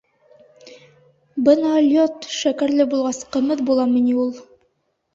[1.49, 4.37] —Бына алйот, шәкәрле булғас, ҡымыҙ буламы ни ул?